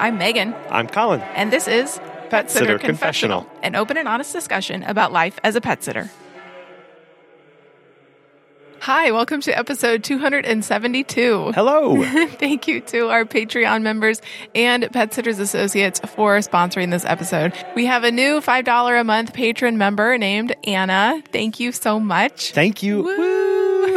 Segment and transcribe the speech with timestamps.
[0.00, 1.20] I'm Megan, I'm Colin.
[1.20, 2.00] and this is
[2.30, 3.46] Pet Sitter Confessional.
[3.62, 6.10] an open and honest discussion about life as a pet sitter.
[8.80, 11.52] Hi, welcome to episode 272.
[11.52, 12.02] Hello.
[12.28, 14.22] Thank you to our Patreon members
[14.54, 17.52] and Pet Sitters Associates for sponsoring this episode.
[17.76, 21.22] We have a new $5 a month patron member named Anna.
[21.30, 22.52] Thank you so much.
[22.52, 23.02] Thank you.
[23.02, 23.39] Woo.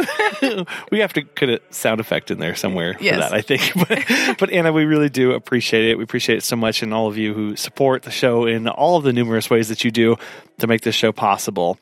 [0.90, 3.14] we have to put a sound effect in there somewhere Yes.
[3.14, 3.72] for that, I think.
[3.88, 5.98] But, but Anna, we really do appreciate it.
[5.98, 8.96] We appreciate it so much, and all of you who support the show in all
[8.96, 10.16] of the numerous ways that you do
[10.58, 11.78] to make this show possible.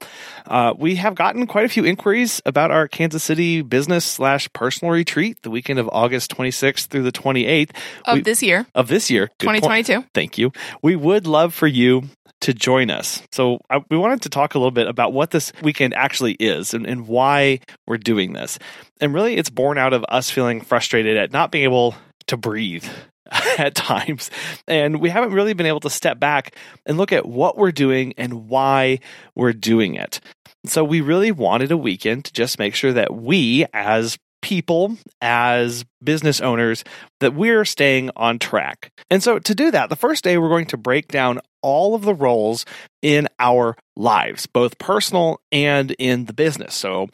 [0.47, 4.93] Uh, we have gotten quite a few inquiries about our Kansas City business slash personal
[4.93, 7.71] retreat the weekend of August 26th through the 28th
[8.07, 9.31] Of We- this year, of this year.
[9.39, 9.63] Good point.
[9.63, 10.09] 2022.
[10.15, 10.53] Thank you.
[10.83, 12.05] We would love for you
[12.43, 13.23] to join us.
[13.33, 16.75] So, I, we wanted to talk a little bit about what this weekend actually is
[16.75, 18.59] and, and why we're doing this.
[19.01, 21.95] And really, it's born out of us feeling frustrated at not being able
[22.27, 22.85] to breathe
[23.59, 24.31] at times.
[24.67, 28.13] And we haven't really been able to step back and look at what we're doing
[28.17, 28.99] and why
[29.35, 30.21] we're doing it.
[30.67, 35.85] So, we really wanted a weekend to just make sure that we, as people, as
[36.03, 36.85] business owners,
[37.21, 38.93] that we're staying on track.
[39.11, 42.03] And so to do that, the first day we're going to break down all of
[42.03, 42.67] the roles
[43.01, 46.75] in our lives, both personal and in the business.
[46.75, 47.09] So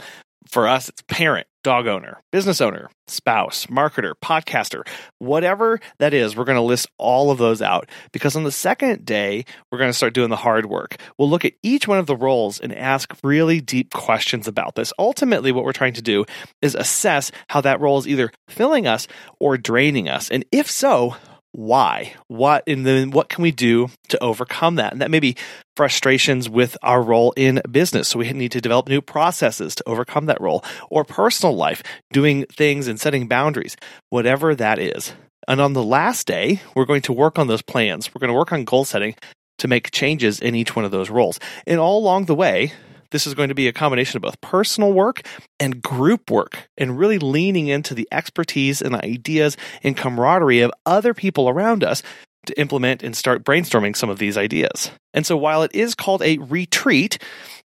[0.48, 4.88] for us, it's parent, dog owner, business owner, spouse, marketer, podcaster,
[5.18, 9.04] whatever that is, we're going to list all of those out because on the second
[9.04, 10.96] day, we're going to start doing the hard work.
[11.18, 14.94] We'll look at each one of the roles and ask really deep questions about this.
[14.98, 16.24] Ultimately, what we're trying to do
[16.62, 19.06] is assess how that role is either filling us
[19.38, 20.30] or draining us.
[20.30, 21.16] And if so,
[21.52, 22.14] why?
[22.28, 24.92] What and then what can we do to overcome that?
[24.92, 25.36] And that may be
[25.78, 28.08] frustrations with our role in business.
[28.08, 32.46] So we need to develop new processes to overcome that role or personal life, doing
[32.46, 33.76] things and setting boundaries,
[34.10, 35.12] whatever that is.
[35.46, 38.12] And on the last day, we're going to work on those plans.
[38.12, 39.14] We're going to work on goal setting
[39.58, 41.38] to make changes in each one of those roles.
[41.64, 42.72] And all along the way,
[43.12, 45.22] this is going to be a combination of both personal work
[45.60, 51.14] and group work, and really leaning into the expertise and ideas and camaraderie of other
[51.14, 52.02] people around us
[52.46, 54.90] to implement and start brainstorming some of these ideas.
[55.14, 57.18] And so, while it is called a retreat,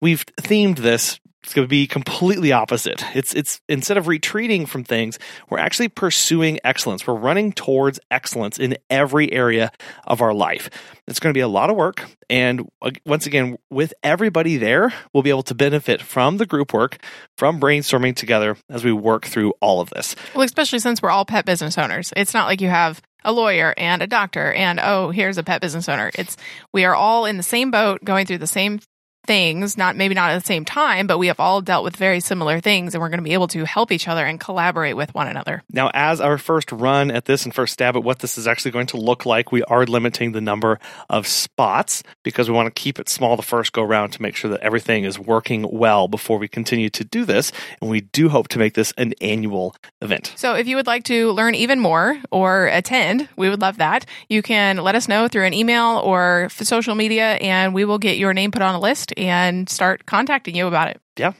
[0.02, 1.20] we've themed this.
[1.44, 3.04] It's going to be completely opposite.
[3.16, 5.18] It's it's instead of retreating from things,
[5.50, 7.08] we're actually pursuing excellence.
[7.08, 9.72] We're running towards excellence in every area
[10.06, 10.70] of our life.
[11.08, 14.94] It's going to be a lot of work, and uh, once again, with everybody there,
[15.14, 17.04] we'll be able to benefit from the group work,
[17.38, 20.16] from brainstorming together as we work through all of this.
[20.36, 22.14] Well, especially since we're all pet business owners.
[22.16, 25.62] It's not like you have a lawyer and a doctor and oh, here's a pet
[25.62, 26.12] business owner.
[26.16, 26.38] It's
[26.74, 28.80] we are all in the same boat going through the same
[29.26, 32.20] things, not maybe not at the same time, but we have all dealt with very
[32.20, 35.14] similar things and we're going to be able to help each other and collaborate with
[35.14, 35.64] one another.
[35.72, 38.72] Now, as our first run at this and first stab at what this is actually
[38.72, 42.82] going to look like, we are limiting the number of spots because we want to
[42.82, 46.08] keep it small the first go round to make sure that everything is working well
[46.08, 47.52] before we continue to do this.
[47.82, 50.34] And we do hope to make this an annual event.
[50.36, 54.06] So if you would like to learn even more or attend, we would love that.
[54.30, 58.18] You can let us know through an email or social media and we will get
[58.18, 61.02] your name put on a list and start contacting you about it.
[61.18, 61.34] Yeah.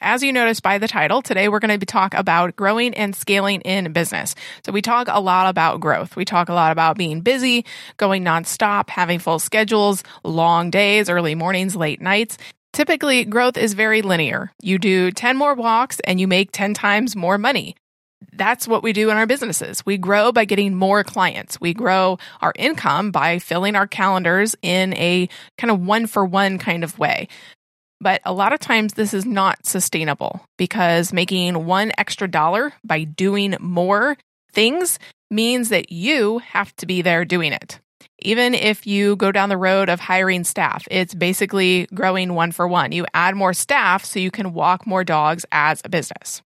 [0.00, 3.60] As you noticed by the title, today we're going to talk about growing and scaling
[3.60, 4.34] in business.
[4.66, 6.16] So we talk a lot about growth.
[6.16, 7.64] We talk a lot about being busy,
[7.96, 12.38] going nonstop, having full schedules, long days, early mornings, late nights.
[12.72, 14.50] Typically, growth is very linear.
[14.60, 17.76] You do 10 more walks and you make 10 times more money.
[18.32, 19.84] That's what we do in our businesses.
[19.84, 21.60] We grow by getting more clients.
[21.60, 26.58] We grow our income by filling our calendars in a kind of one for one
[26.58, 27.28] kind of way.
[28.00, 33.04] But a lot of times this is not sustainable because making one extra dollar by
[33.04, 34.16] doing more
[34.52, 34.98] things
[35.30, 37.80] means that you have to be there doing it.
[38.20, 42.68] Even if you go down the road of hiring staff, it's basically growing one for
[42.68, 42.92] one.
[42.92, 46.42] You add more staff so you can walk more dogs as a business.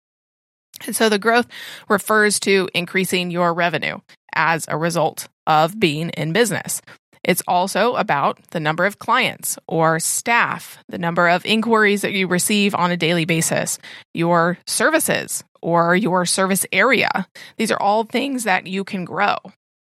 [0.85, 1.47] And so the growth
[1.89, 3.99] refers to increasing your revenue
[4.33, 6.81] as a result of being in business.
[7.23, 12.27] It's also about the number of clients or staff, the number of inquiries that you
[12.27, 13.79] receive on a daily basis,
[14.13, 17.27] your services or your service area.
[17.57, 19.37] These are all things that you can grow.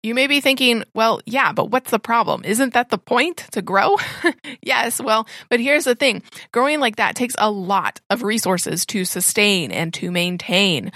[0.04, 2.44] You may be thinking, well, yeah, but what's the problem?
[2.44, 3.96] Isn't that the point to grow?
[4.62, 9.06] yes, well, but here's the thing growing like that takes a lot of resources to
[9.06, 10.92] sustain and to maintain.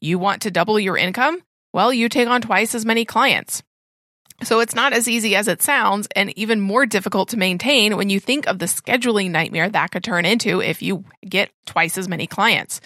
[0.00, 1.40] You want to double your income?
[1.72, 3.62] Well, you take on twice as many clients.
[4.42, 8.10] So it's not as easy as it sounds, and even more difficult to maintain when
[8.10, 12.08] you think of the scheduling nightmare that could turn into if you get twice as
[12.08, 12.80] many clients.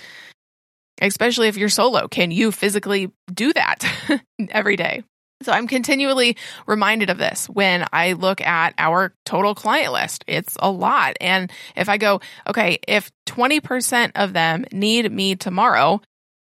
[1.00, 2.06] Especially if you're solo.
[2.06, 4.20] Can you physically do that
[4.50, 5.04] every day?
[5.44, 6.36] So I'm continually
[6.66, 10.24] reminded of this when I look at our total client list.
[10.26, 11.16] It's a lot.
[11.20, 16.00] And if I go, okay, if 20% of them need me tomorrow,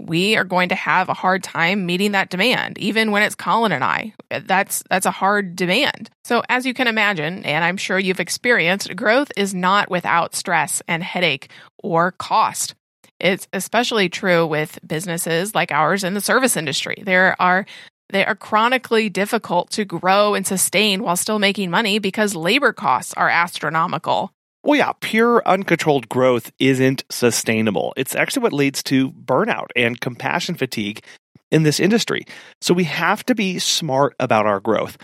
[0.08, 3.72] we are going to have a hard time meeting that demand even when it's Colin
[3.72, 8.00] and I that's that's a hard demand so as you can imagine and I'm sure
[8.00, 11.52] you've experienced growth is not without stress and headache
[11.84, 12.74] or cost
[13.20, 17.66] it's especially true with businesses like ours in the service industry there are
[18.12, 23.14] they are chronically difficult to grow and sustain while still making money because labor costs
[23.16, 24.32] are astronomical
[24.64, 27.94] well, yeah, pure uncontrolled growth isn't sustainable.
[27.98, 31.04] It's actually what leads to burnout and compassion fatigue
[31.52, 32.26] in this industry.
[32.62, 34.98] So we have to be smart about our growth.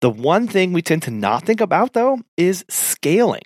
[0.00, 3.42] The one thing we tend to not think about, though, is scaling.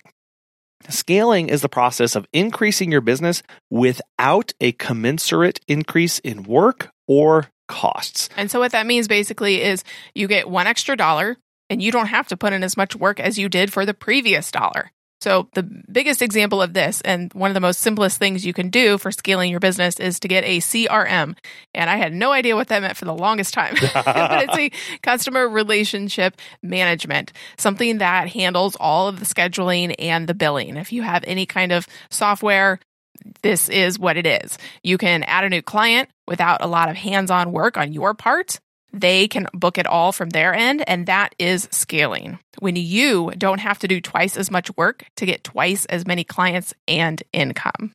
[0.87, 3.41] Scaling is the process of increasing your business
[3.71, 8.29] without a commensurate increase in work or costs.
[8.37, 9.83] And so, what that means basically is
[10.13, 11.37] you get one extra dollar
[11.69, 13.93] and you don't have to put in as much work as you did for the
[13.93, 14.91] previous dollar.
[15.21, 18.69] So, the biggest example of this, and one of the most simplest things you can
[18.69, 21.35] do for scaling your business, is to get a CRM.
[21.73, 23.75] And I had no idea what that meant for the longest time.
[23.93, 24.71] but it's a
[25.01, 30.77] customer relationship management, something that handles all of the scheduling and the billing.
[30.77, 32.79] If you have any kind of software,
[33.41, 34.57] this is what it is.
[34.83, 38.13] You can add a new client without a lot of hands on work on your
[38.13, 38.59] part
[38.95, 42.39] they can book it all from their end, and that is scaling.
[42.59, 46.23] When you don't have to do twice as much work to get twice as many
[46.23, 47.91] clients and income.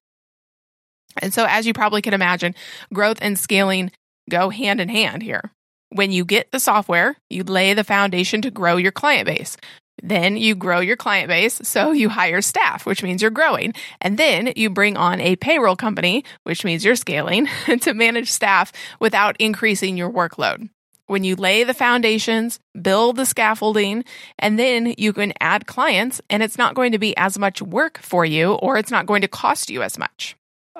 [1.23, 2.55] And so, as you probably can imagine,
[2.93, 3.93] growth and scaling
[4.28, 5.50] go hand in hand here.
[5.88, 9.56] When you get the software, you lay the foundation to grow your client base.
[10.02, 13.75] Then you grow your client base, so you hire staff, which means you're growing.
[14.00, 17.49] And then you bring on a payroll company, which means you're scaling
[17.81, 20.69] to manage staff without increasing your workload
[21.11, 24.05] when you lay the foundations, build the scaffolding,
[24.38, 27.99] and then you can add clients, and it's not going to be as much work
[27.99, 30.37] for you or it's not going to cost you as much.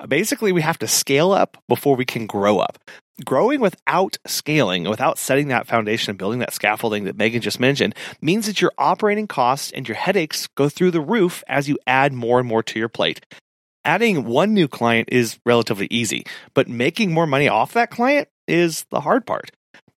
[0.07, 2.77] Basically, we have to scale up before we can grow up.
[3.23, 7.93] Growing without scaling, without setting that foundation and building that scaffolding that Megan just mentioned,
[8.21, 12.13] means that your operating costs and your headaches go through the roof as you add
[12.13, 13.25] more and more to your plate.
[13.83, 18.85] Adding one new client is relatively easy, but making more money off that client is
[18.91, 19.51] the hard part.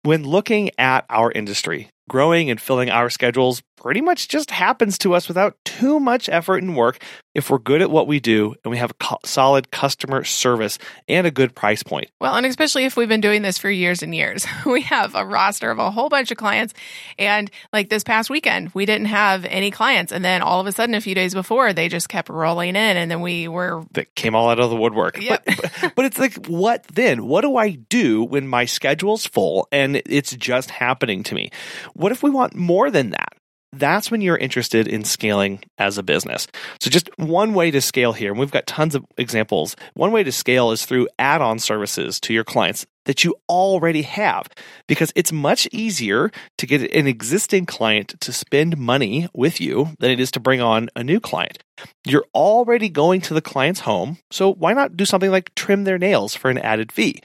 [0.03, 5.13] When looking at our industry, growing and filling our schedules pretty much just happens to
[5.13, 7.03] us without too much effort and work
[7.35, 11.27] if we're good at what we do and we have co- solid customer service and
[11.27, 12.09] a good price point.
[12.21, 15.25] Well, and especially if we've been doing this for years and years, we have a
[15.25, 16.73] roster of a whole bunch of clients.
[17.19, 20.13] And like this past weekend, we didn't have any clients.
[20.13, 22.97] And then all of a sudden, a few days before, they just kept rolling in.
[22.97, 23.83] And then we were.
[23.91, 25.21] That came all out of the woodwork.
[25.21, 25.43] Yep.
[25.45, 27.25] But, but it's like, what then?
[27.25, 31.51] What do I do when my schedule's full and it's just happening to me?
[31.95, 33.32] What if we want more than that?
[33.73, 36.47] That's when you're interested in scaling as a business.
[36.79, 39.75] So, just one way to scale here, and we've got tons of examples.
[39.93, 44.03] One way to scale is through add on services to your clients that you already
[44.03, 44.47] have,
[44.87, 50.11] because it's much easier to get an existing client to spend money with you than
[50.11, 51.62] it is to bring on a new client.
[52.05, 55.97] You're already going to the client's home, so why not do something like trim their
[55.97, 57.21] nails for an added fee?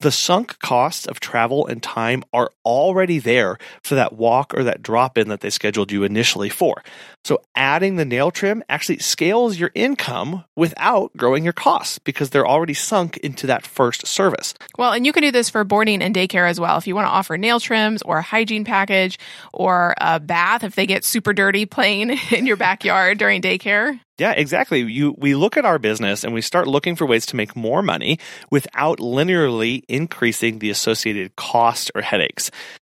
[0.00, 4.82] The sunk costs of travel and time are already there for that walk or that
[4.82, 6.82] drop in that they scheduled you initially for.
[7.22, 12.46] So adding the nail trim actually scales your income without growing your costs because they're
[12.46, 14.54] already sunk into that first service.
[14.78, 16.78] Well, and you can do this for boarding and daycare as well.
[16.78, 19.18] If you want to offer nail trims or a hygiene package
[19.52, 24.32] or a bath if they get super dirty playing in your backyard during daycare, yeah,
[24.32, 24.80] exactly.
[24.80, 27.82] You we look at our business and we start looking for ways to make more
[27.82, 28.18] money
[28.50, 32.50] without linearly increasing the associated cost or headaches.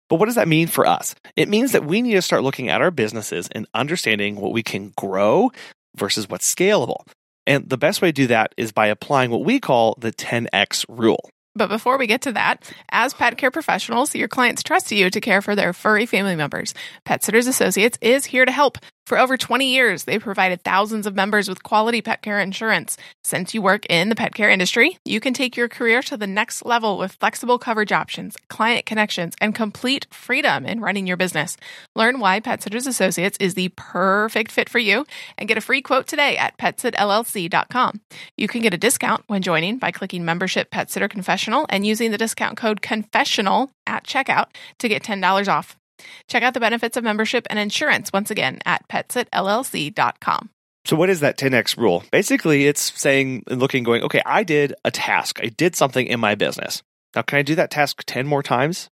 [0.08, 1.14] But what does that mean for us?
[1.36, 4.62] It means that we need to start looking at our businesses and understanding what we
[4.62, 5.50] can grow
[5.96, 7.06] versus what's scalable.
[7.46, 10.86] And the best way to do that is by applying what we call the 10x
[10.88, 11.28] rule.
[11.54, 15.20] But before we get to that, as pet care professionals, your clients trust you to
[15.20, 16.72] care for their furry family members.
[17.04, 18.78] Pet Sitters Associates is here to help.
[19.08, 22.98] For over 20 years, they've provided thousands of members with quality pet care insurance.
[23.24, 26.26] Since you work in the pet care industry, you can take your career to the
[26.26, 31.56] next level with flexible coverage options, client connections, and complete freedom in running your business.
[31.96, 35.06] Learn why Pet Sitters Associates is the perfect fit for you
[35.38, 38.02] and get a free quote today at petsitllc.com.
[38.36, 42.10] You can get a discount when joining by clicking membership Pet Sitter Confessional and using
[42.10, 44.48] the discount code confessional at checkout
[44.80, 45.78] to get $10 off.
[46.26, 50.50] Check out the benefits of membership and insurance once again at petsitllc.com.
[50.84, 52.02] So, what is that 10x rule?
[52.10, 56.18] Basically, it's saying and looking, going, okay, I did a task, I did something in
[56.18, 56.82] my business.
[57.14, 58.88] Now, can I do that task 10 more times?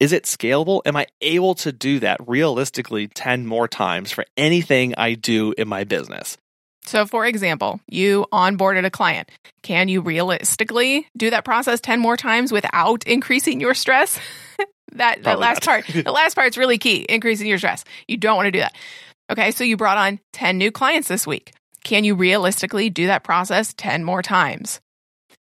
[0.00, 0.82] Is it scalable?
[0.86, 5.68] Am I able to do that realistically 10 more times for anything I do in
[5.68, 6.36] my business?
[6.86, 9.30] So, for example, you onboarded a client.
[9.62, 14.18] Can you realistically do that process 10 more times without increasing your stress?
[14.94, 17.84] that, that last part, the last part's really key, increasing your stress.
[18.08, 18.74] You don't want to do that.
[19.30, 21.52] Okay, so you brought on 10 new clients this week.
[21.82, 24.80] Can you realistically do that process 10 more times?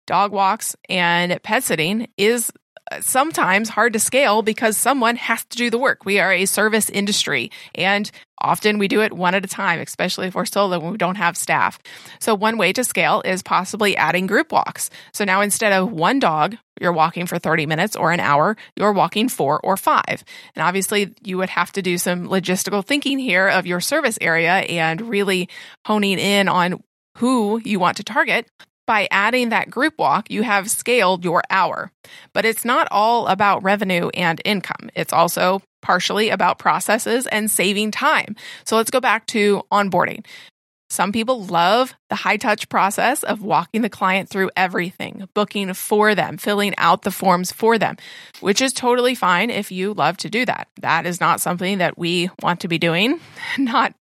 [0.07, 2.53] Dog walks and pet sitting is
[3.01, 6.05] sometimes hard to scale because someone has to do the work.
[6.05, 10.29] We are a service industry and often we do it one at a time, especially
[10.29, 11.79] if we're solo when we don't have staff.
[12.21, 14.91] So one way to scale is possibly adding group walks.
[15.13, 18.93] So now instead of one dog, you're walking for 30 minutes or an hour, you're
[18.93, 20.23] walking four or five.
[20.55, 24.53] And obviously you would have to do some logistical thinking here of your service area
[24.53, 25.49] and really
[25.87, 26.83] honing in on
[27.17, 28.47] who you want to target
[28.87, 31.91] by adding that group walk, you have scaled your hour.
[32.33, 34.91] But it's not all about revenue and income.
[34.95, 38.37] It's also partially about processes and saving time.
[38.65, 40.25] So let's go back to onboarding.
[40.89, 46.15] Some people love the high touch process of walking the client through everything, booking for
[46.15, 47.97] them, filling out the forms for them,
[48.41, 50.69] which is totally fine if you love to do that.
[50.81, 53.21] That is not something that we want to be doing.
[53.59, 53.95] Not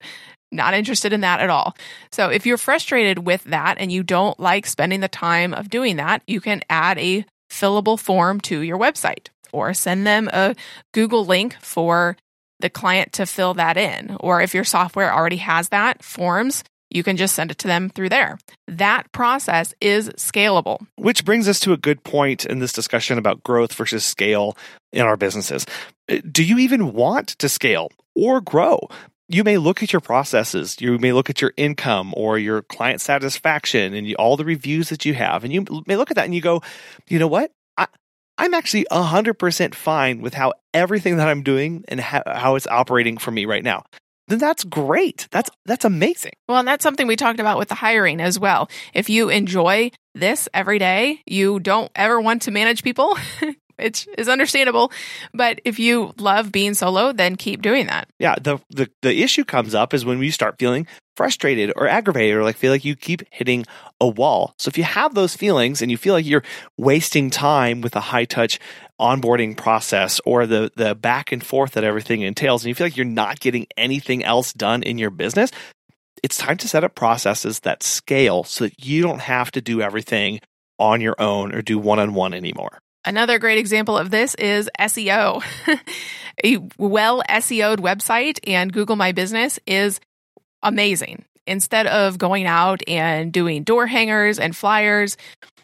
[0.55, 1.75] not interested in that at all.
[2.12, 5.97] So if you're frustrated with that and you don't like spending the time of doing
[5.97, 10.55] that, you can add a fillable form to your website or send them a
[10.93, 12.17] Google link for
[12.59, 14.17] the client to fill that in.
[14.19, 17.89] Or if your software already has that, forms, you can just send it to them
[17.89, 18.38] through there.
[18.67, 20.85] That process is scalable.
[20.95, 24.57] Which brings us to a good point in this discussion about growth versus scale
[24.93, 25.65] in our businesses.
[26.09, 28.88] Uh, do you even want to scale or grow?
[29.27, 33.01] You may look at your processes, you may look at your income or your client
[33.01, 36.25] satisfaction and you, all the reviews that you have, and you may look at that
[36.25, 36.62] and you go,
[37.08, 37.51] you know what?
[38.38, 43.17] I'm actually 100% fine with how everything that I'm doing and how, how it's operating
[43.17, 43.86] for me right now
[44.27, 45.27] then that's great.
[45.32, 46.34] That's that's amazing.
[46.48, 48.70] Well, and that's something we talked about with the hiring as well.
[48.94, 53.17] If you enjoy this every day, you don't ever want to manage people,
[53.77, 54.91] which is understandable.
[55.34, 58.10] But if you love being solo, then keep doing that.
[58.20, 58.36] Yeah.
[58.41, 62.44] The, the, the issue comes up is when you start feeling frustrated or aggravated or
[62.44, 63.65] like feel like you keep hitting
[64.01, 64.53] a wall.
[64.60, 66.44] So if you have those feelings and you feel like you're
[66.77, 68.60] wasting time with a high touch
[69.00, 72.98] onboarding process or the, the back and forth that everything entails, and you feel like
[72.98, 75.51] you're not getting anything else done in your business,
[76.24, 79.82] it's time to set up processes that scale so that you don't have to do
[79.82, 80.39] everything
[80.79, 82.79] on your own or do one on one anymore.
[83.05, 85.43] Another great example of this is SEO.
[86.43, 90.00] a well SEO'd website and Google My Business is
[90.63, 91.24] amazing.
[91.45, 95.17] Instead of going out and doing door hangers and flyers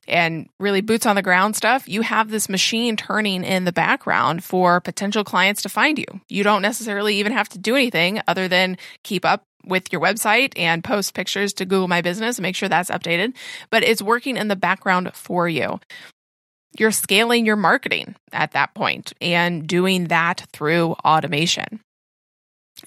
[0.07, 4.43] and really boots on the ground stuff, you have this machine turning in the background
[4.43, 6.05] for potential clients to find you.
[6.29, 10.53] You don't necessarily even have to do anything other than keep up with your website
[10.57, 13.33] and post pictures to Google My Business and make sure that's updated,
[13.71, 15.79] but it's working in the background for you
[16.77, 21.81] you're scaling your marketing at that point and doing that through automation.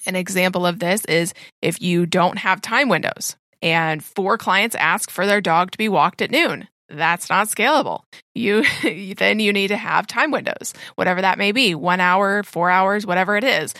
[0.05, 5.09] An example of this is if you don't have time windows and four clients ask
[5.09, 6.67] for their dog to be walked at noon.
[6.89, 8.01] That's not scalable.
[8.33, 8.63] You
[9.17, 13.05] then you need to have time windows, whatever that may be, 1 hour, 4 hours,
[13.05, 13.73] whatever it is.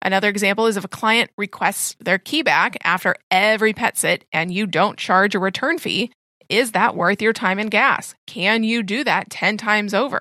[0.00, 4.52] Another example is if a client requests their key back after every pet sit and
[4.52, 6.12] you don't charge a return fee,
[6.48, 8.14] is that worth your time and gas?
[8.26, 10.20] Can you do that 10 times over?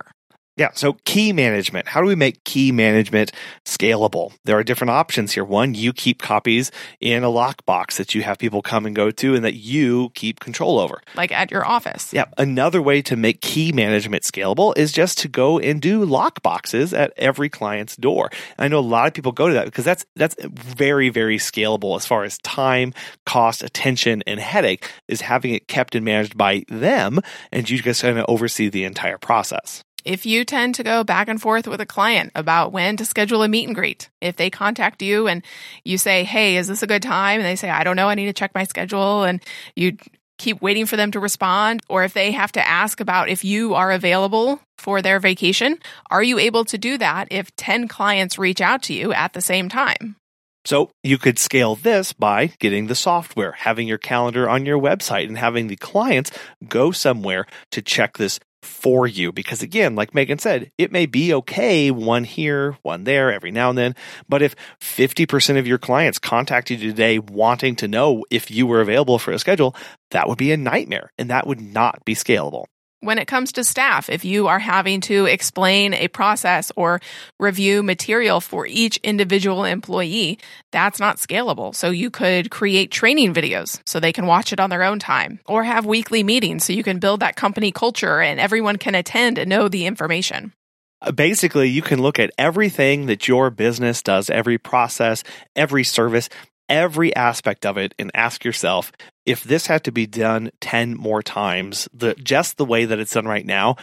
[0.57, 0.71] Yeah.
[0.73, 1.87] So key management.
[1.87, 3.31] How do we make key management
[3.63, 4.33] scalable?
[4.43, 5.45] There are different options here.
[5.45, 9.35] One, you keep copies in a lockbox that you have people come and go to
[9.35, 10.99] and that you keep control over.
[11.15, 12.11] Like at your office.
[12.11, 12.25] Yeah.
[12.39, 17.13] Another way to make key management scalable is just to go and do lockboxes at
[17.17, 18.31] every client's door.
[18.57, 21.37] And I know a lot of people go to that because that's, that's very, very
[21.37, 22.95] scalable as far as time,
[23.27, 27.19] cost, attention, and headache is having it kept and managed by them.
[27.51, 31.27] And you just kind of oversee the entire process if you tend to go back
[31.27, 34.49] and forth with a client about when to schedule a meet and greet, if they
[34.49, 35.43] contact you and
[35.83, 37.39] you say, Hey, is this a good time?
[37.39, 39.23] And they say, I don't know, I need to check my schedule.
[39.23, 39.43] And
[39.75, 39.97] you
[40.37, 43.73] keep waiting for them to respond, or if they have to ask about if you
[43.73, 45.77] are available for their vacation,
[46.09, 49.41] are you able to do that if 10 clients reach out to you at the
[49.41, 50.15] same time?
[50.63, 55.27] So you could scale this by getting the software, having your calendar on your website,
[55.27, 56.29] and having the clients
[56.67, 59.31] go somewhere to check this for you.
[59.31, 63.69] Because again, like Megan said, it may be okay one here, one there, every now
[63.69, 63.95] and then.
[64.29, 68.81] But if 50% of your clients contacted you today wanting to know if you were
[68.81, 69.75] available for a schedule,
[70.11, 72.65] that would be a nightmare and that would not be scalable.
[73.01, 76.99] When it comes to staff, if you are having to explain a process or
[77.39, 80.39] review material for each individual employee,
[80.71, 81.75] that's not scalable.
[81.75, 85.39] So you could create training videos so they can watch it on their own time
[85.45, 89.37] or have weekly meetings so you can build that company culture and everyone can attend
[89.37, 90.53] and know the information.
[90.99, 95.23] Uh, basically, you can look at everything that your business does, every process,
[95.55, 96.29] every service,
[96.69, 98.91] every aspect of it and ask yourself
[99.25, 103.13] if this had to be done 10 more times, the just the way that it's
[103.13, 103.75] done right now,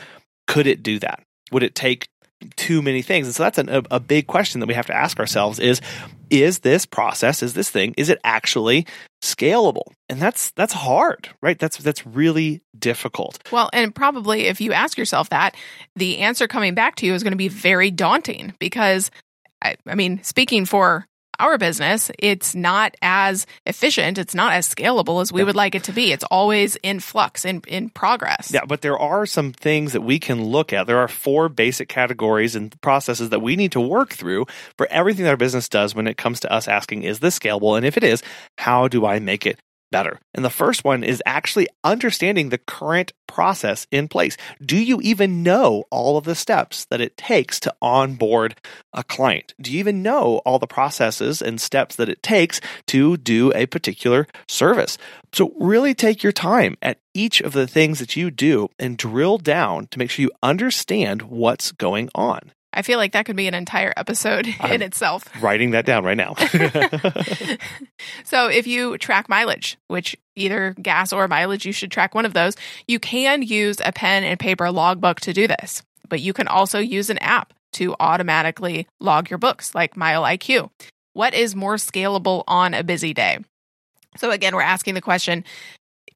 [0.47, 1.23] could it do that?
[1.53, 2.09] Would it take
[2.57, 3.27] too many things?
[3.27, 5.81] And so that's an, a, a big question that we have to ask ourselves is
[6.31, 8.87] is this process, is this thing, is it actually
[9.23, 9.93] scalable?
[10.09, 11.59] And that's that's hard, right?
[11.59, 13.39] That's that's really difficult.
[13.53, 15.55] Well, and probably if you ask yourself that,
[15.97, 19.11] the answer coming back to you is going to be very daunting because
[19.63, 21.07] I, I mean, speaking for
[21.39, 25.47] our business, it's not as efficient, it's not as scalable as we yeah.
[25.47, 26.13] would like it to be.
[26.13, 28.51] It's always in flux, in, in progress.
[28.53, 30.87] Yeah, but there are some things that we can look at.
[30.87, 35.25] There are four basic categories and processes that we need to work through for everything
[35.25, 37.77] that our business does when it comes to us asking, is this scalable?
[37.77, 38.23] And if it is,
[38.59, 39.59] how do I make it
[39.95, 40.19] better.
[40.35, 44.37] And the first one is actually understanding the current process in place.
[44.61, 48.57] Do you even know all of the steps that it takes to onboard
[48.93, 49.55] a client?
[49.61, 53.67] Do you even know all the processes and steps that it takes to do a
[53.67, 54.99] particular service?
[55.33, 59.39] So, really take your time at each of the things that you do and drill
[59.39, 62.51] down to make sure you understand what's going on.
[62.75, 65.25] I feel like that could be an entire episode I'm in itself.
[65.43, 66.35] Writing that down right now.
[68.25, 72.35] so, if you track mileage, which either gas or mileage, you should track one of
[72.35, 72.55] those,
[72.87, 75.83] you can use a pen and paper logbook to do this.
[76.09, 80.71] But you can also use an app to automatically log your books, like Mile IQ.
[81.13, 83.39] What is more scalable on a busy day?
[84.17, 85.45] So, again, we're asking the question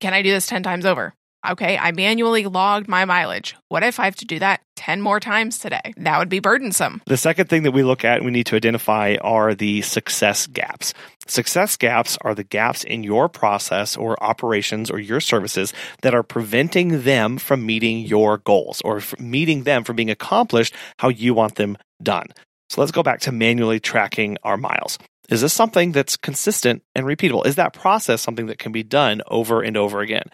[0.00, 1.14] can I do this 10 times over?
[1.48, 3.56] Okay, I manually logged my mileage.
[3.68, 5.92] What if I have to do that 10 more times today?
[5.98, 7.02] That would be burdensome.
[7.04, 10.46] The second thing that we look at and we need to identify are the success
[10.46, 10.94] gaps.
[11.26, 16.22] Success gaps are the gaps in your process or operations or your services that are
[16.22, 21.56] preventing them from meeting your goals or meeting them from being accomplished how you want
[21.56, 22.28] them done.
[22.70, 24.98] So let's go back to manually tracking our miles.
[25.28, 27.44] Is this something that's consistent and repeatable?
[27.44, 30.30] Is that process something that can be done over and over again?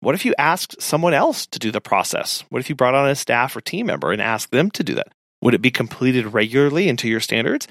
[0.00, 2.44] What if you asked someone else to do the process?
[2.50, 4.94] What if you brought on a staff or team member and asked them to do
[4.94, 5.08] that?
[5.42, 7.66] Would it be completed regularly into your standards?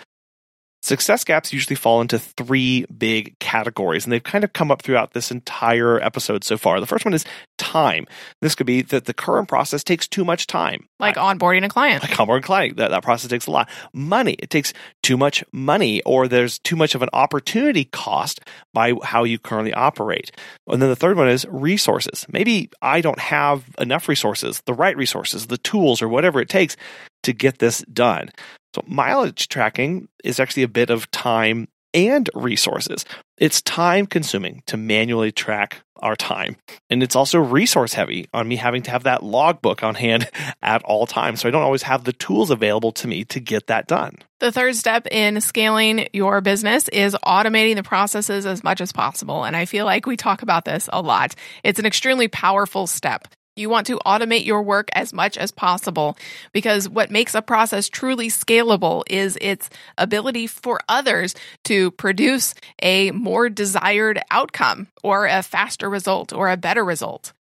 [0.88, 5.12] Success gaps usually fall into three big categories, and they've kind of come up throughout
[5.12, 6.80] this entire episode so far.
[6.80, 7.26] The first one is
[7.58, 8.08] time.
[8.42, 10.88] This could be that the current process takes too much time.
[10.98, 12.04] Like onboarding a client.
[12.04, 12.78] Like onboarding a client.
[12.78, 13.70] That, that process takes a lot.
[13.92, 14.38] Money.
[14.40, 14.72] It takes
[15.04, 18.40] too much money, or there's too much of an opportunity cost
[18.74, 20.32] by how you currently operate.
[20.68, 22.26] And then the third one is resources.
[22.30, 26.78] Maybe I don't have enough resources, the right resources, the tools, or whatever it takes
[27.24, 28.32] to get this done.
[28.78, 33.06] So, mileage tracking is actually a bit of time and resources.
[33.40, 36.58] It's time consuming to manually track our time.
[36.92, 40.30] And it's also resource heavy on me having to have that logbook on hand
[40.62, 41.42] at all times.
[41.42, 44.18] So I don't always have the tools available to me to get that done.
[44.42, 49.44] The third step in scaling your business is automating the processes as much as possible.
[49.44, 51.34] And I feel like we talk about this a lot.
[51.64, 53.28] It's an extremely powerful step.
[53.58, 56.18] You want to automate your work as much as possible
[56.54, 63.12] because what makes a process truly scalable is its ability for others to produce a
[63.12, 67.34] more desired outcome or a faster result or a better result.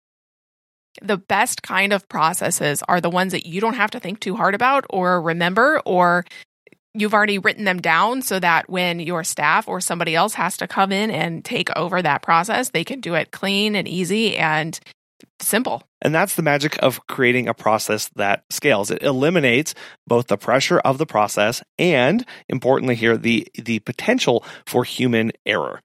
[1.02, 4.37] The best kind of processes are the ones that you don't have to think too
[4.37, 6.24] hard about or remember or
[6.94, 10.66] you've already written them down so that when your staff or somebody else has to
[10.66, 14.81] come in and take over that process, they can do it clean and easy and
[15.46, 15.82] simple.
[16.02, 18.90] And that's the magic of creating a process that scales.
[18.90, 19.74] It eliminates
[20.06, 25.80] both the pressure of the process and, importantly, here, the, the potential for human error.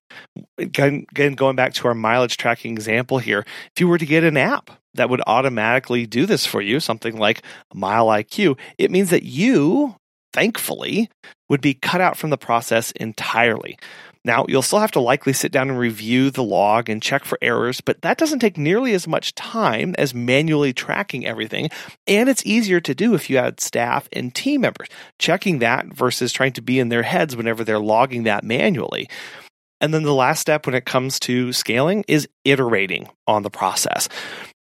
[0.57, 3.45] Again, going back to our mileage tracking example here,
[3.75, 7.17] if you were to get an app that would automatically do this for you, something
[7.17, 7.41] like
[7.73, 9.95] Mile IQ, it means that you,
[10.33, 11.09] thankfully,
[11.49, 13.77] would be cut out from the process entirely.
[14.23, 17.39] Now, you'll still have to likely sit down and review the log and check for
[17.41, 21.69] errors, but that doesn't take nearly as much time as manually tracking everything.
[22.05, 26.31] And it's easier to do if you had staff and team members checking that versus
[26.31, 29.09] trying to be in their heads whenever they're logging that manually.
[29.79, 34.07] And then the last step when it comes to scaling is iterating on the process.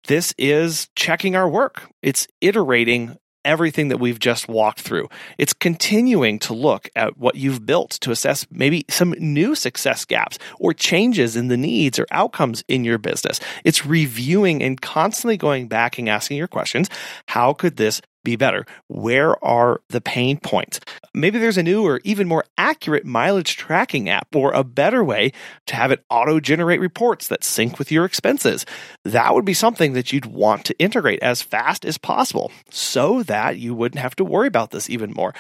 [0.05, 1.89] This is checking our work.
[2.03, 3.17] It's iterating
[3.47, 5.07] everything that we've just walked through.
[5.37, 10.37] It's continuing to look at what you've built to assess maybe some new success gaps
[10.59, 13.39] or changes in the needs or outcomes in your business.
[13.63, 16.89] It's reviewing and constantly going back and asking your questions.
[17.27, 18.65] How could this be better?
[18.87, 20.81] Where are the pain points?
[21.13, 25.31] Maybe there's a new or even more accurate mileage tracking app or a better way
[25.67, 28.65] to have it auto generate reports that sync with your expenses.
[29.05, 33.59] That would be something that you'd want to integrate as fast as possible so that
[33.59, 35.33] you wouldn't have to worry about this even more.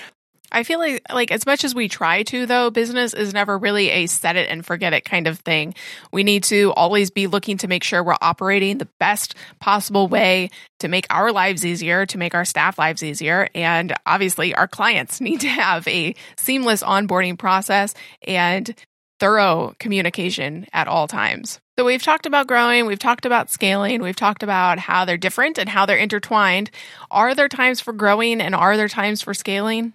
[0.51, 3.89] I feel like like as much as we try to though, business is never really
[3.89, 5.73] a set it and forget it kind of thing.
[6.11, 10.49] We need to always be looking to make sure we're operating the best possible way
[10.79, 15.19] to make our lives easier, to make our staff lives easier, and obviously our clients
[15.27, 18.73] need to have a seamless onboarding process and
[19.19, 21.59] thorough communication at all times.
[21.77, 25.57] So we've talked about growing, we've talked about scaling, we've talked about how they're different
[25.57, 26.71] and how they're intertwined.
[27.11, 29.93] Are there times for growing and are there times for scaling?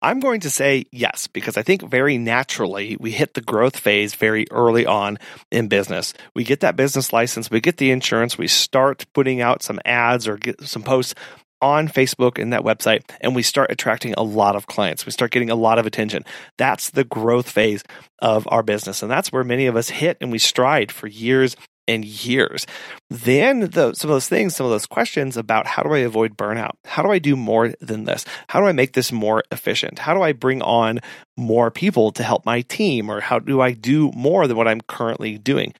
[0.00, 4.14] I'm going to say yes, because I think very naturally we hit the growth phase
[4.14, 5.18] very early on
[5.50, 6.14] in business.
[6.34, 10.28] We get that business license, we get the insurance, we start putting out some ads
[10.28, 11.14] or get some posts
[11.60, 15.06] on Facebook and that website, and we start attracting a lot of clients.
[15.06, 16.24] We start getting a lot of attention.
[16.58, 17.84] That's the growth phase
[18.18, 19.02] of our business.
[19.02, 21.56] And that's where many of us hit and we stride for years
[21.88, 22.66] and years.
[23.10, 26.36] Then the, some of those things, some of those questions about how do I avoid
[26.36, 26.72] burnout?
[26.84, 28.24] How do I do more than this?
[28.48, 29.98] How do I make this more efficient?
[29.98, 31.00] How do I bring on
[31.36, 33.10] more people to help my team?
[33.10, 35.74] Or how do I do more than what I'm currently doing?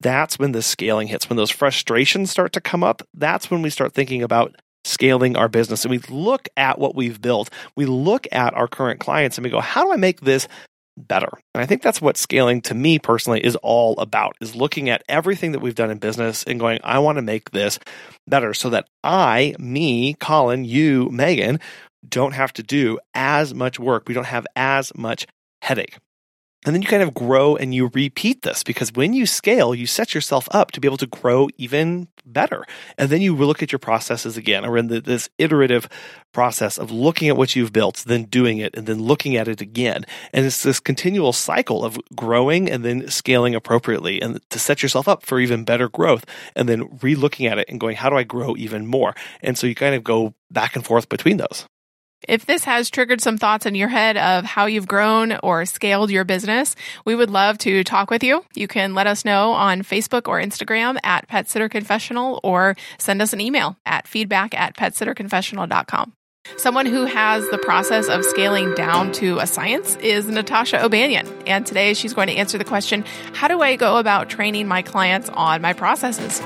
[0.00, 1.28] That's when the scaling hits.
[1.28, 5.48] When those frustrations start to come up, that's when we start thinking about scaling our
[5.48, 5.84] business.
[5.84, 7.50] And we look at what we've built.
[7.76, 10.48] We look at our current clients and we go, how do I make this
[11.06, 11.28] better.
[11.54, 15.02] And I think that's what scaling to me personally is all about is looking at
[15.08, 17.78] everything that we've done in business and going, I want to make this
[18.26, 21.60] better so that I, me, Colin, you, Megan,
[22.08, 24.04] don't have to do as much work.
[24.08, 25.26] We don't have as much
[25.62, 25.96] headache.
[26.66, 29.86] And then you kind of grow and you repeat this because when you scale, you
[29.86, 32.64] set yourself up to be able to grow even better.
[32.98, 35.88] And then you look at your processes again, or in the, this iterative
[36.32, 39.60] process of looking at what you've built, then doing it, and then looking at it
[39.60, 40.04] again.
[40.32, 45.06] And it's this continual cycle of growing and then scaling appropriately and to set yourself
[45.06, 48.16] up for even better growth and then re looking at it and going, how do
[48.16, 49.14] I grow even more?
[49.42, 51.66] And so you kind of go back and forth between those.
[52.26, 56.10] If this has triggered some thoughts in your head of how you've grown or scaled
[56.10, 58.44] your business, we would love to talk with you.
[58.54, 63.22] You can let us know on Facebook or Instagram at Pet Sitter Confessional or send
[63.22, 66.12] us an email at feedback at petsitterconfessional.com.
[66.56, 71.28] Someone who has the process of scaling down to a science is Natasha O'Banion.
[71.46, 73.04] And today she's going to answer the question
[73.34, 76.40] How do I go about training my clients on my processes?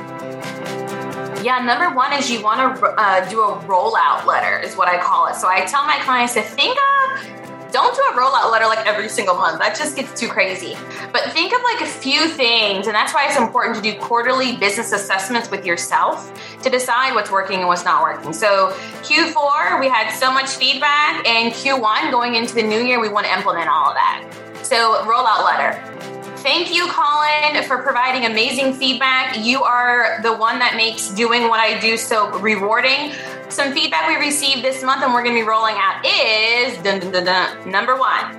[1.42, 4.98] Yeah, number one is you want to uh, do a rollout letter, is what I
[4.98, 5.34] call it.
[5.34, 9.08] So I tell my clients to think of, don't do a rollout letter like every
[9.08, 9.58] single month.
[9.58, 10.76] That just gets too crazy.
[11.12, 14.56] But think of like a few things, and that's why it's important to do quarterly
[14.56, 18.32] business assessments with yourself to decide what's working and what's not working.
[18.32, 18.68] So
[19.02, 23.26] Q4, we had so much feedback, and Q1 going into the new year, we want
[23.26, 24.30] to implement all of that.
[24.62, 29.38] So rollout letter Thank you, Colin, for providing amazing feedback.
[29.38, 33.12] You are the one that makes doing what I do so rewarding.
[33.48, 36.98] Some feedback we received this month and we're going to be rolling out is dun,
[36.98, 38.36] dun, dun, number one,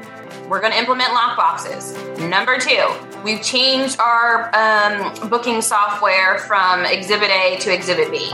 [0.50, 1.94] we're going to implement lock boxes.
[2.20, 2.86] Number two,
[3.24, 8.30] we've changed our um, booking software from Exhibit A to Exhibit B.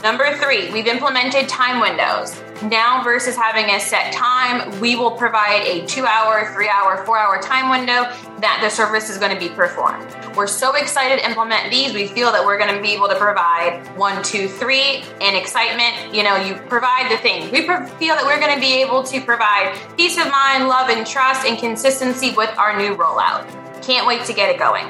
[0.00, 2.42] Number three, we've implemented time windows.
[2.70, 7.18] Now, versus having a set time, we will provide a two hour, three hour, four
[7.18, 8.04] hour time window
[8.40, 10.06] that the service is going to be performed.
[10.34, 11.92] We're so excited to implement these.
[11.92, 16.14] We feel that we're going to be able to provide one, two, three, and excitement.
[16.14, 17.50] You know, you provide the thing.
[17.52, 21.06] We feel that we're going to be able to provide peace of mind, love, and
[21.06, 23.46] trust and consistency with our new rollout.
[23.82, 24.86] Can't wait to get it going.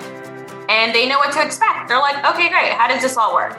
[0.69, 1.89] And they know what to expect.
[1.89, 2.73] They're like, okay, great.
[2.73, 3.59] How does this all work?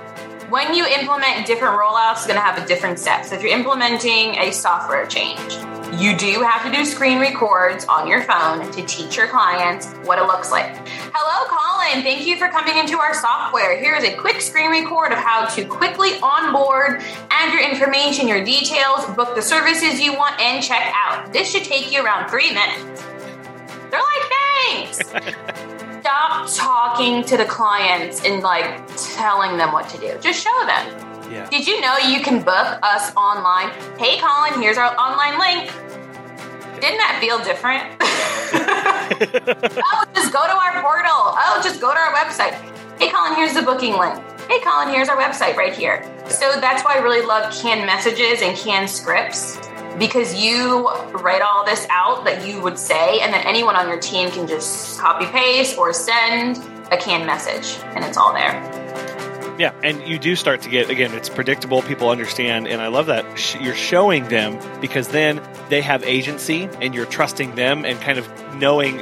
[0.50, 3.26] When you implement different rollouts, it's going to have a different step.
[3.26, 5.54] So if you're implementing a software change,
[6.00, 10.20] you do have to do screen records on your phone to teach your clients what
[10.20, 10.76] it looks like.
[11.14, 12.04] Hello, Colin.
[12.04, 13.80] Thank you for coming into our software.
[13.80, 18.44] Here is a quick screen record of how to quickly onboard, add your information, your
[18.44, 21.32] details, book the services you want, and check out.
[21.32, 23.04] This should take you around three minutes.
[23.90, 24.32] They're like,
[24.68, 25.54] thanks.
[26.06, 30.16] stop talking to the clients and like telling them what to do.
[30.22, 31.32] Just show them.
[31.32, 31.50] Yeah.
[31.50, 33.70] Did you know you can book us online?
[33.98, 35.72] Hey, Colin, here's our online link.
[36.80, 37.82] Didn't that feel different?
[39.84, 41.10] oh, just go to our portal.
[41.10, 42.54] Oh, just go to our website.
[43.00, 44.14] Hey, Colin, here's the booking link.
[44.48, 46.04] Hey, Colin, here's our website right here.
[46.30, 49.58] So that's why I really love canned messages and canned scripts
[49.98, 54.00] because you write all this out that you would say, and then anyone on your
[54.00, 56.58] team can just copy paste or send
[56.92, 58.54] a canned message, and it's all there.
[59.58, 61.14] Yeah, and you do start to get again.
[61.14, 61.82] It's predictable.
[61.82, 66.94] People understand, and I love that you're showing them because then they have agency, and
[66.94, 68.98] you're trusting them, and kind of knowing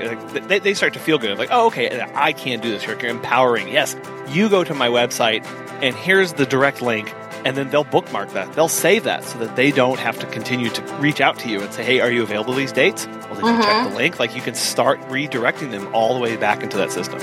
[0.48, 1.40] they, they start to feel good.
[1.40, 2.86] Like, oh, okay, I can do this.
[2.86, 3.68] You're empowering.
[3.68, 3.96] Yes,
[4.28, 5.44] you go to my website,
[5.82, 7.12] and here's the direct link
[7.46, 8.54] and then they'll bookmark that.
[8.54, 11.62] They'll save that so that they don't have to continue to reach out to you
[11.62, 13.46] and say, "Hey, are you available these dates?" Well, then mm-hmm.
[13.46, 13.90] you check mm-hmm.
[13.90, 14.20] the link.
[14.20, 17.20] Like you can start redirecting them all the way back into that system.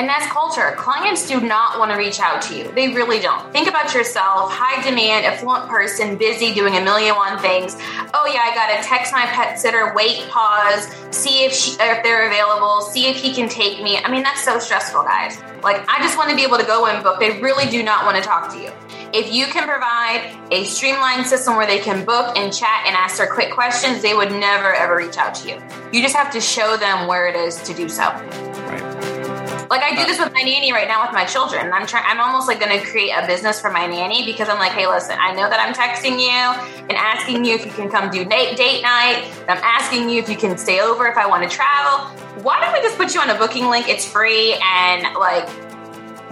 [0.00, 0.72] And that's culture.
[0.78, 2.72] Clients do not want to reach out to you.
[2.72, 3.52] They really don't.
[3.52, 7.76] Think about yourself, high demand, affluent person, busy doing a million one things.
[8.14, 12.02] Oh yeah, I got to text my pet sitter, wait, pause, see if she, if
[12.02, 13.98] they're available, see if he can take me.
[13.98, 15.38] I mean, that's so stressful, guys.
[15.62, 17.20] Like I just want to be able to go and book.
[17.20, 18.72] They really do not want to talk to you.
[19.12, 23.16] If you can provide a streamlined system where they can book and chat and ask
[23.16, 25.60] their quick questions, they would never ever reach out to you.
[25.92, 28.04] You just have to show them where it is to do so.
[28.04, 29.66] Right.
[29.68, 31.72] Like I do this with my nanny right now with my children.
[31.72, 32.04] I'm trying.
[32.06, 34.86] I'm almost like going to create a business for my nanny because I'm like, hey,
[34.86, 38.24] listen, I know that I'm texting you and asking you if you can come do
[38.24, 39.28] date date night.
[39.48, 42.06] I'm asking you if you can stay over if I want to travel.
[42.42, 43.88] Why don't we just put you on a booking link?
[43.88, 45.48] It's free and like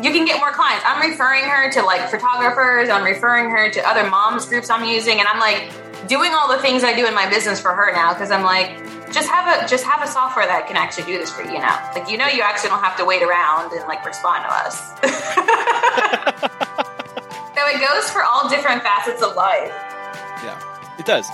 [0.02, 0.84] you can get more clients.
[0.86, 5.18] I'm referring her to like photographers, I'm referring her to other moms groups I'm using,
[5.18, 5.72] and I'm like
[6.06, 8.78] doing all the things I do in my business for her now because I'm like,
[9.12, 11.90] just have a just have a software that can actually do this for you now.
[11.94, 14.92] Like you know you actually don't have to wait around and like respond to us.
[17.56, 19.72] so it goes for all different facets of life.
[21.08, 21.26] Does.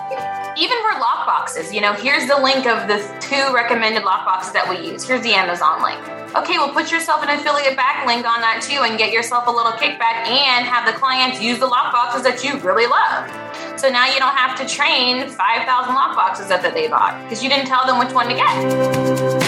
[0.57, 4.89] Even for lockboxes, you know, here's the link of the two recommended lockboxes that we
[4.89, 5.03] use.
[5.03, 5.99] Here's the Amazon link
[6.37, 9.73] okay, well, put yourself an affiliate backlink on that too and get yourself a little
[9.73, 13.31] kickback and have the clients use the lockboxes that you really love.
[13.79, 17.49] So now you don't have to train 5,000 lockboxes that, that they bought because you
[17.49, 19.44] didn't tell them which one to get.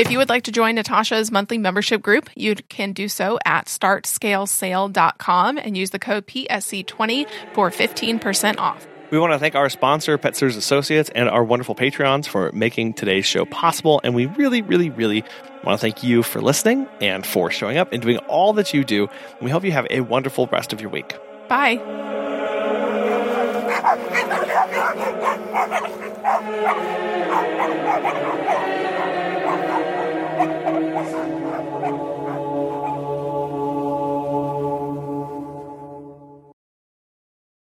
[0.00, 3.66] If you would like to join Natasha's monthly membership group, you can do so at
[3.66, 8.86] startscalesale.com and use the code PSC20 for 15% off.
[9.10, 12.94] We want to thank our sponsor, Pet Sitters Associates, and our wonderful Patreons for making
[12.94, 14.00] today's show possible.
[14.02, 15.22] And we really, really, really
[15.64, 18.84] want to thank you for listening and for showing up and doing all that you
[18.84, 19.06] do.
[19.06, 21.14] And we hope you have a wonderful rest of your week.
[21.46, 21.76] Bye.